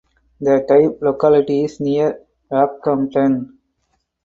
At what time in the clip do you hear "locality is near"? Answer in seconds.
1.03-2.25